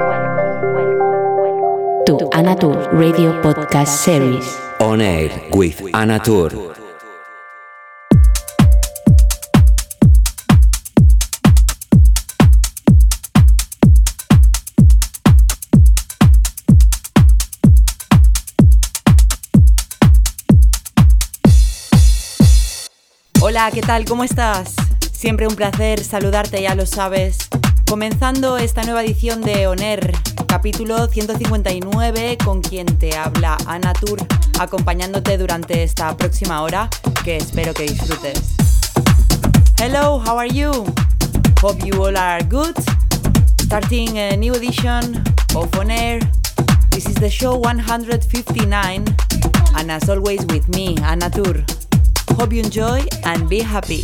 [0.74, 4.58] welcome, to Anatur Radio Podcast Series.
[4.80, 6.74] On air with Anatur.
[23.42, 24.06] Hola, ¿qué tal?
[24.06, 24.81] ¿Cómo estás?
[25.22, 27.38] Siempre un placer saludarte, ya lo sabes.
[27.88, 30.12] Comenzando esta nueva edición de Oner,
[30.48, 34.18] capítulo 159, con quien te habla Ana Tour,
[34.60, 36.90] acompañándote durante esta próxima hora,
[37.24, 38.56] que espero que disfrutes.
[39.78, 40.72] Hello, how are you?
[41.62, 42.74] Hope you all are good.
[43.62, 46.20] Starting a new edition of On Air.
[46.90, 49.06] This is the show 159,
[49.76, 51.64] and as always with me, Ana Tour.
[52.40, 54.04] Hope you enjoy and be happy.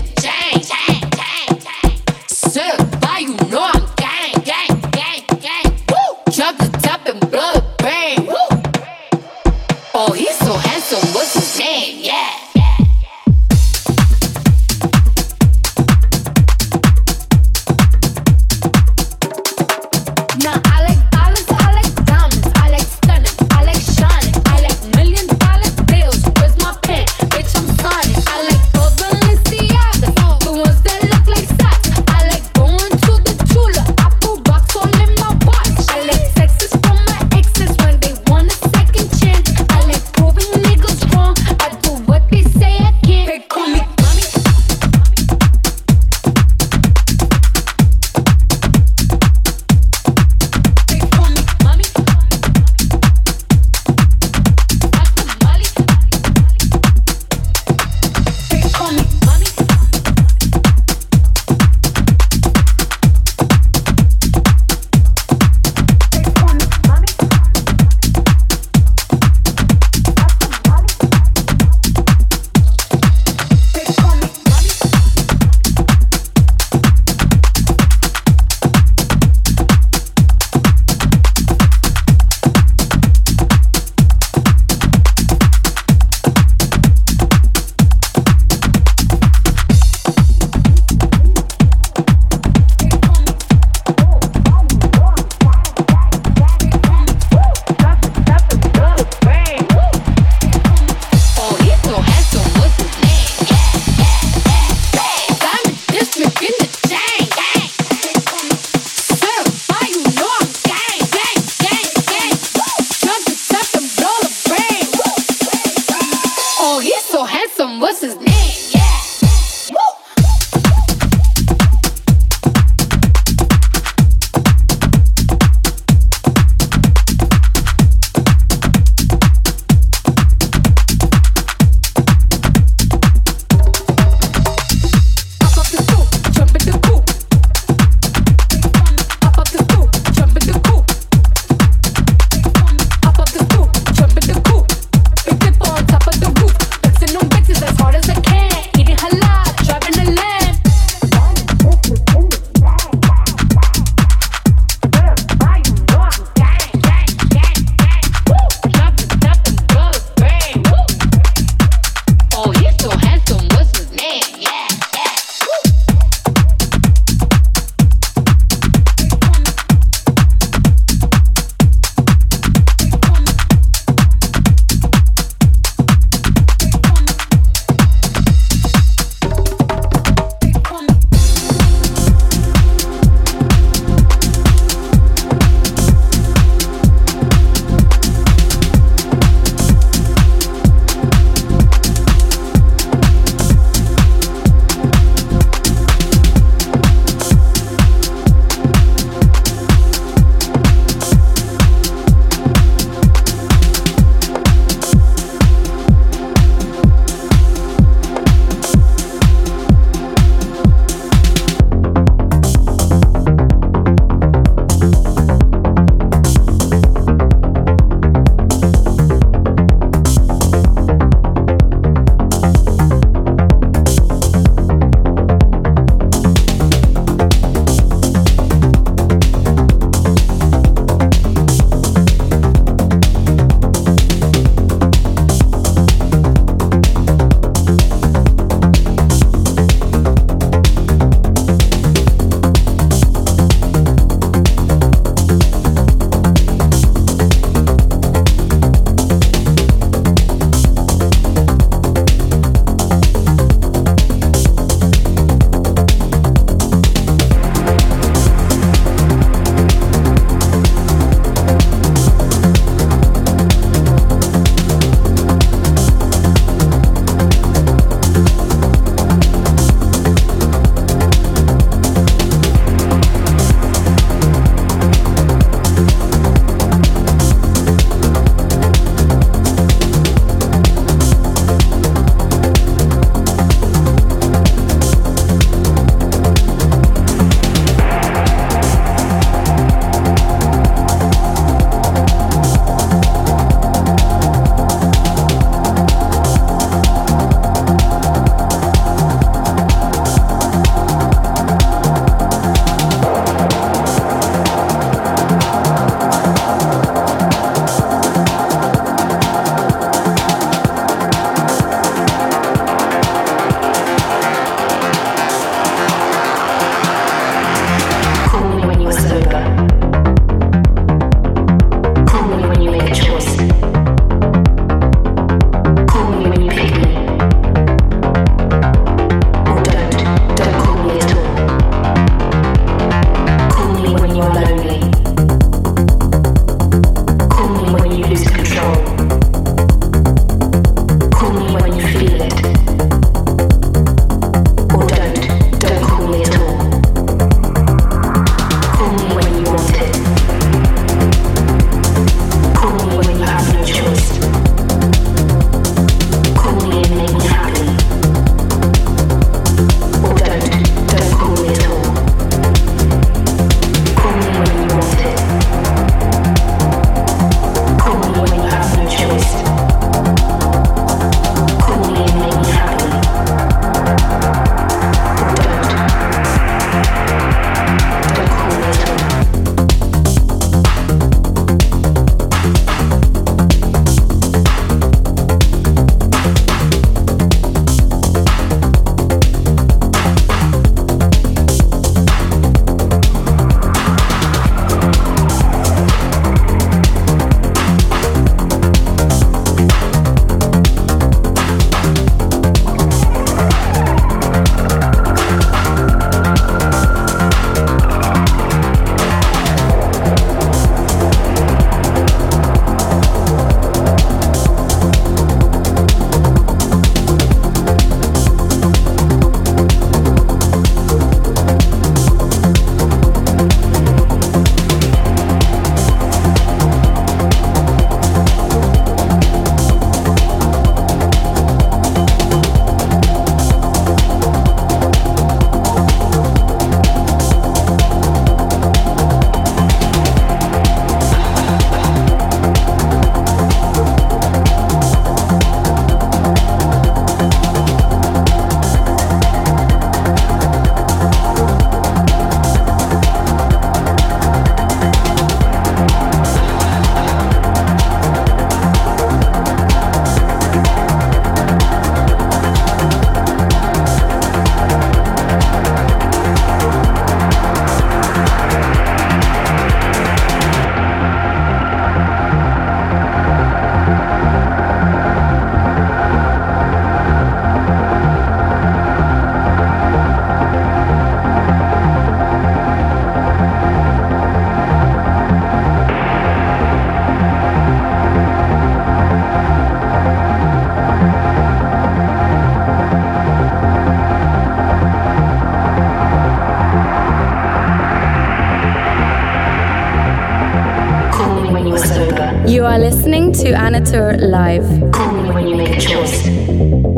[501.81, 504.91] You are listening to Anatur Live.
[504.91, 506.90] Call me when you make a choice.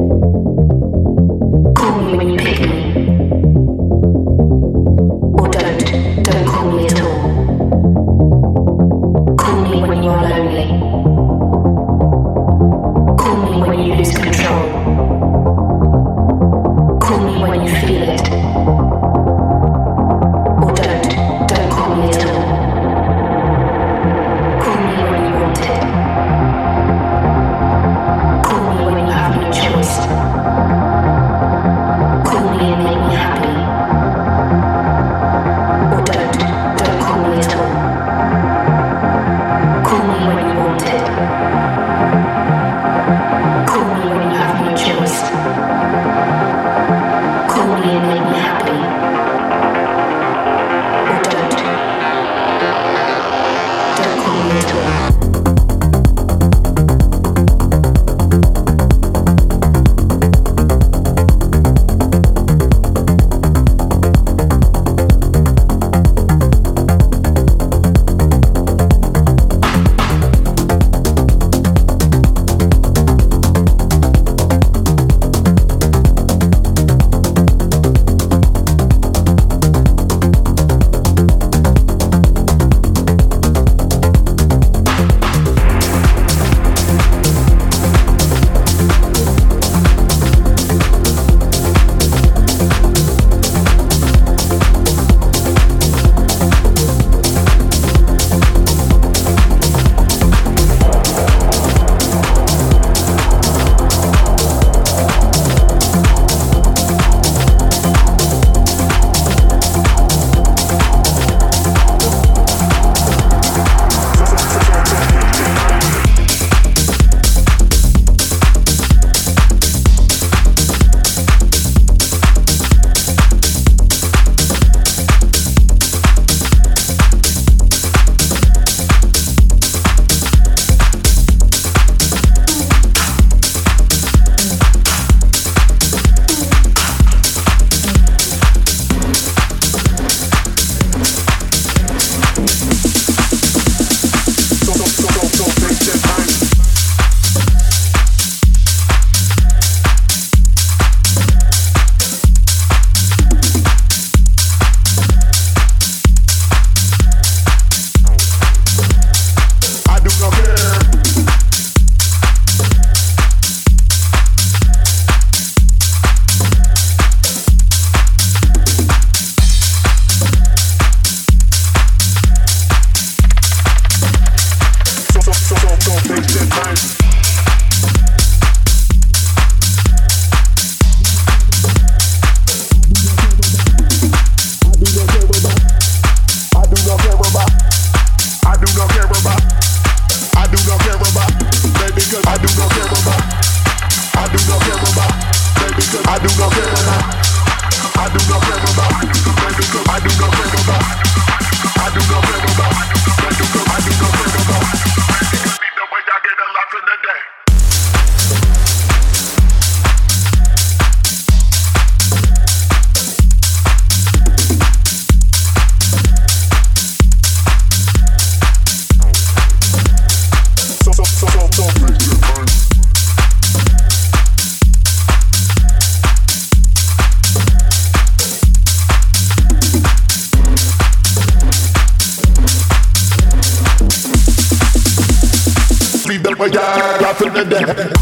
[236.54, 237.93] yeah, that's in the day.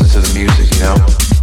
[0.00, 1.33] Listen to the music, you know?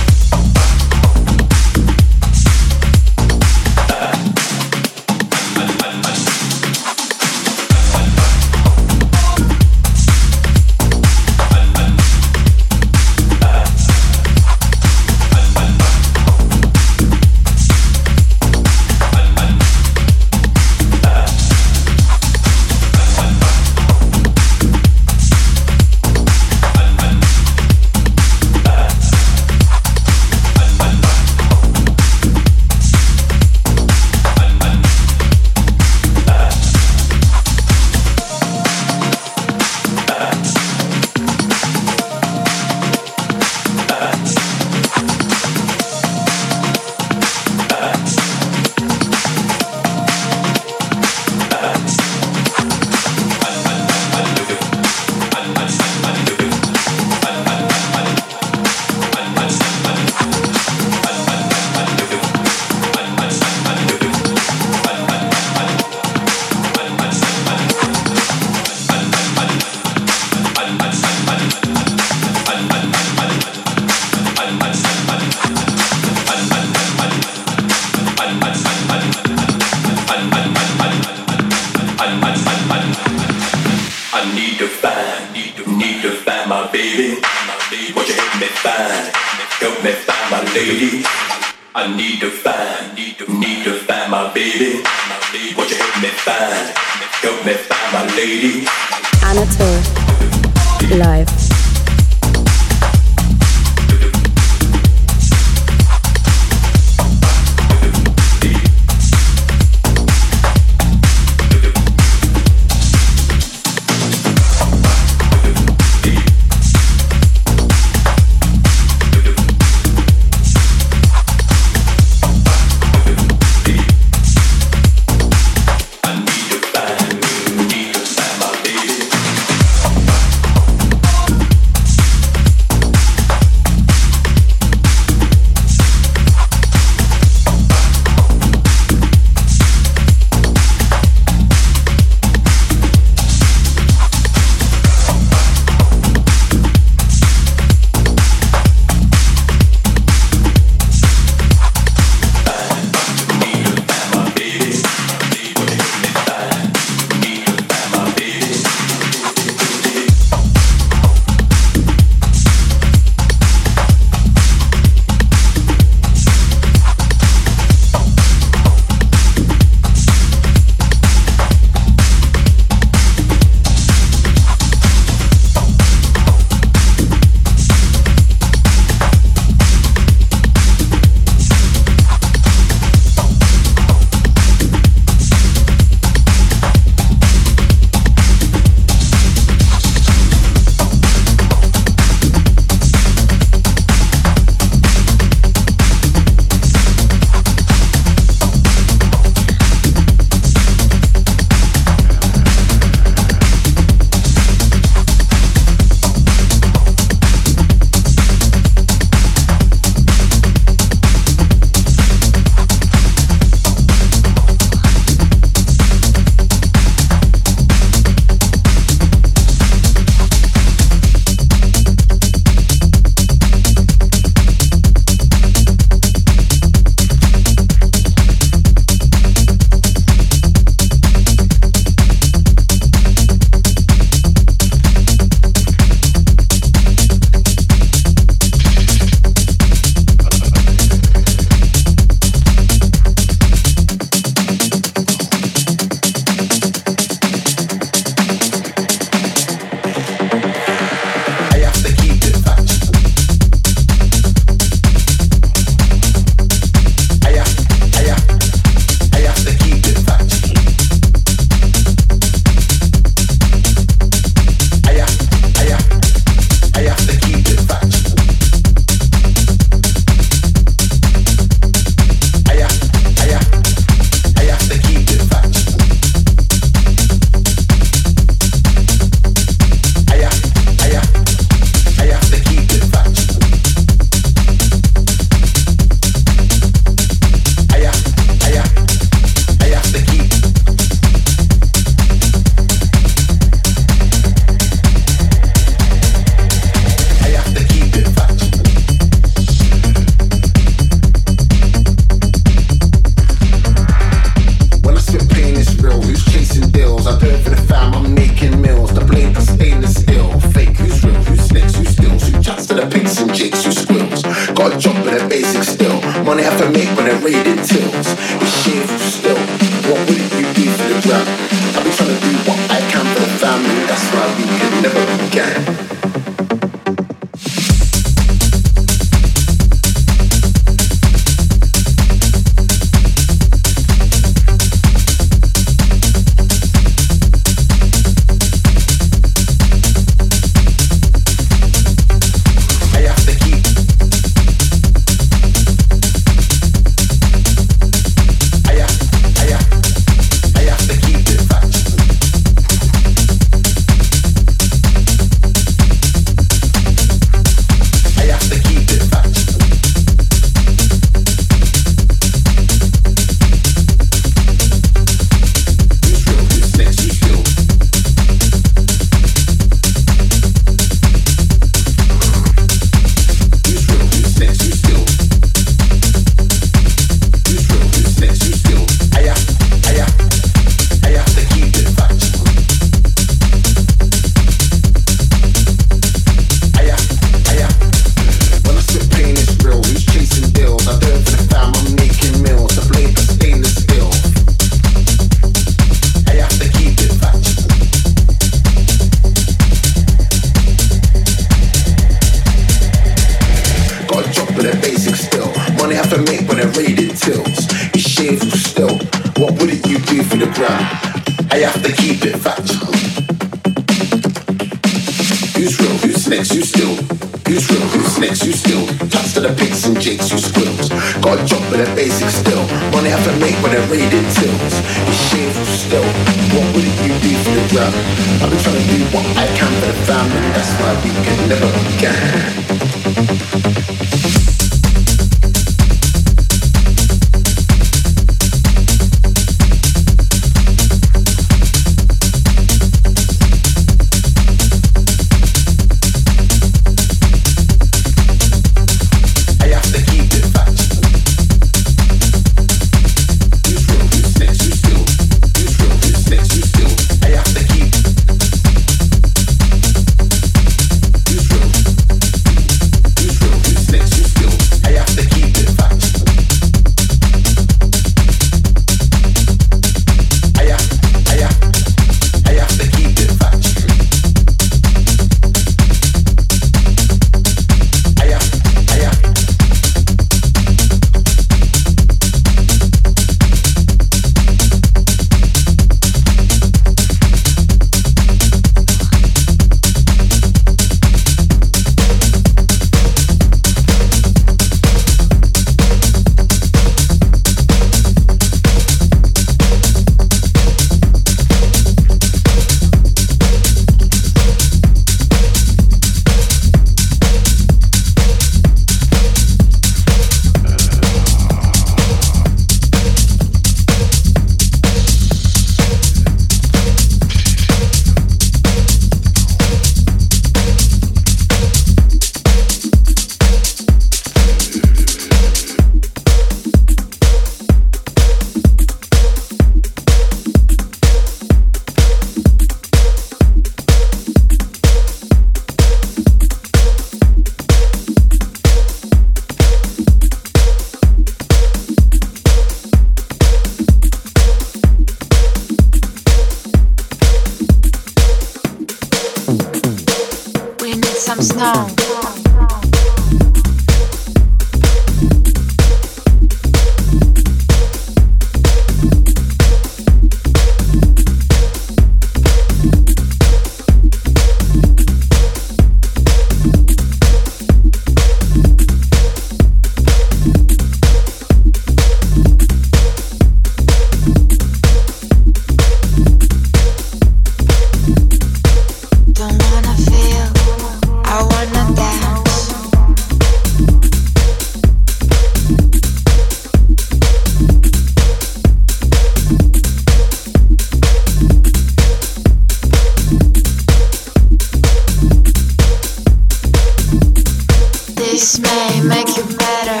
[598.30, 600.00] This may make you better,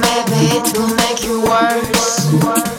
[0.00, 2.77] maybe it will make you worse.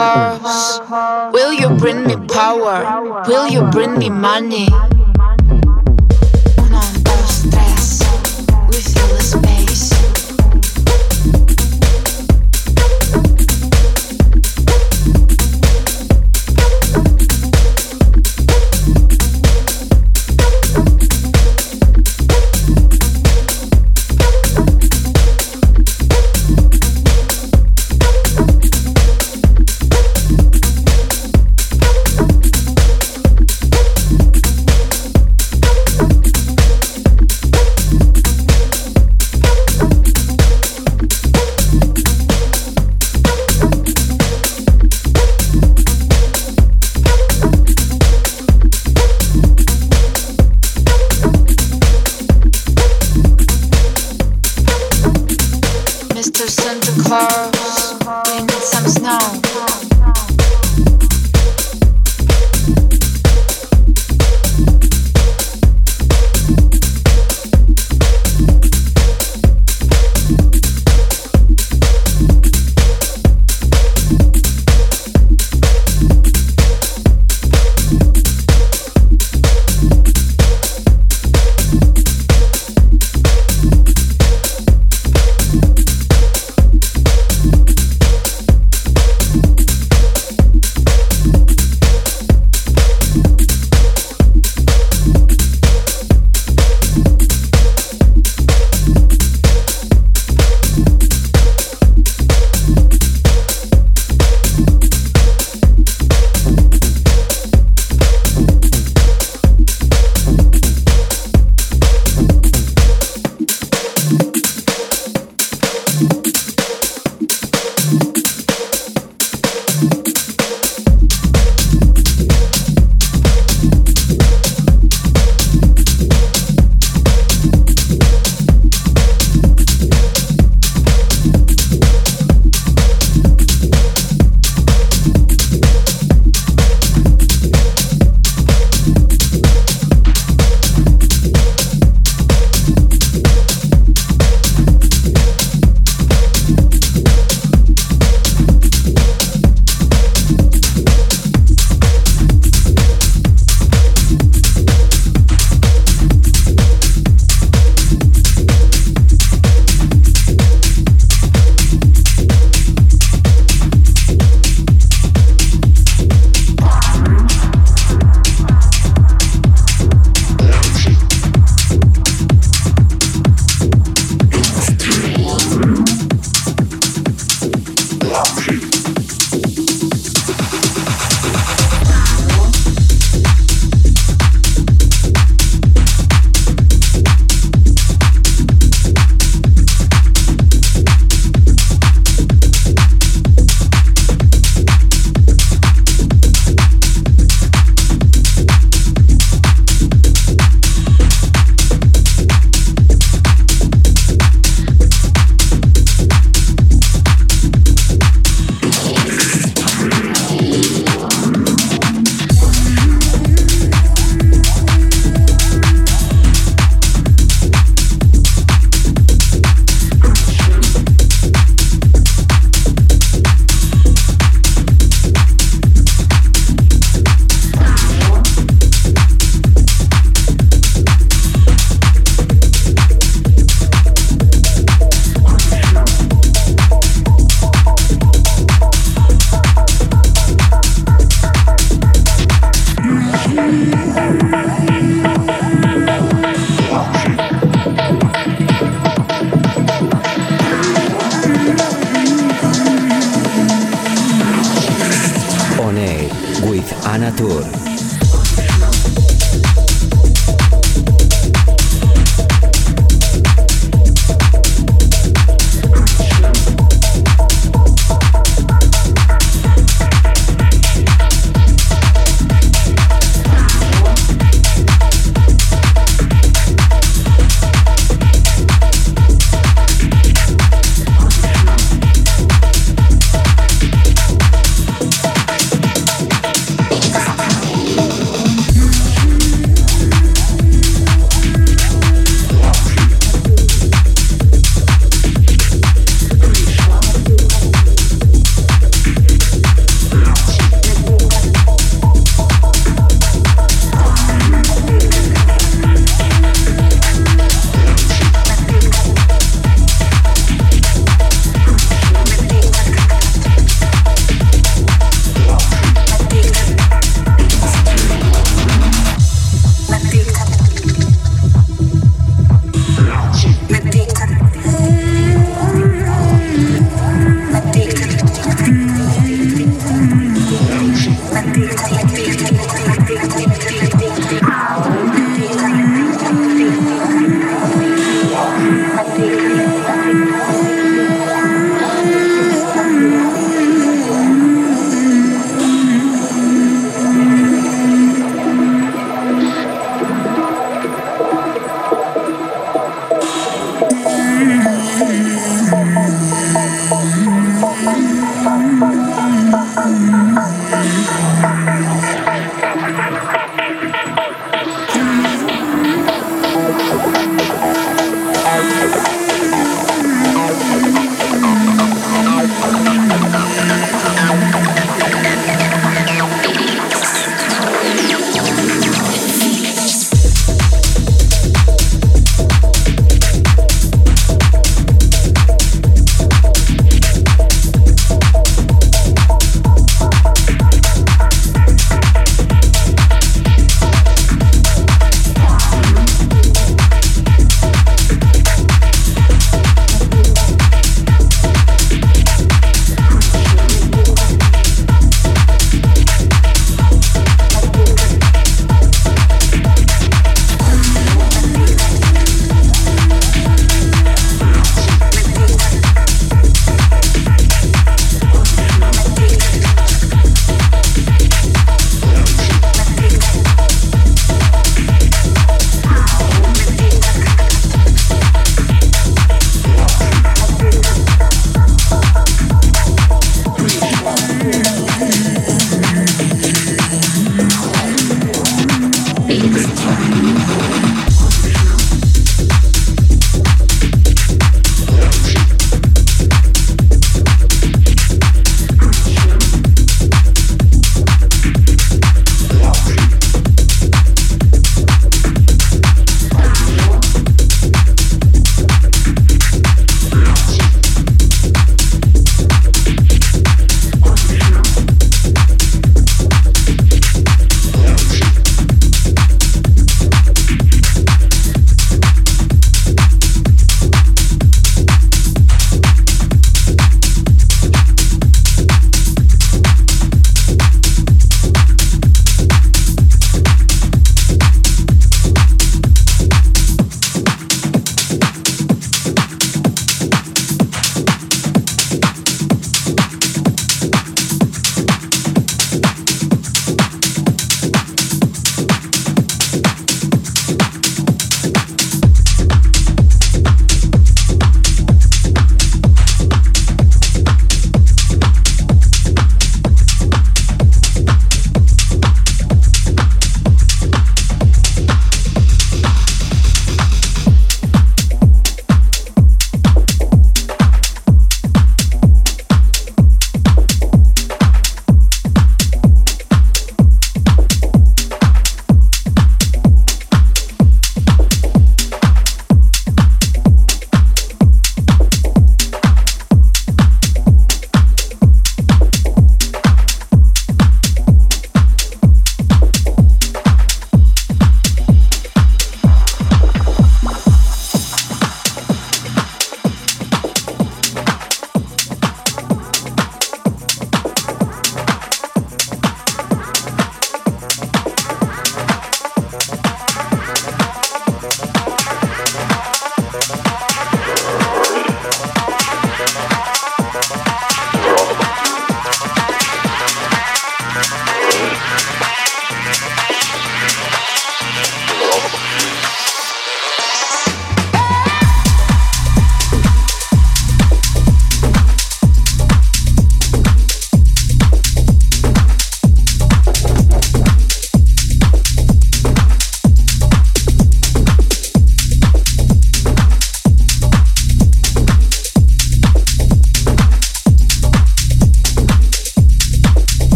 [0.00, 0.29] far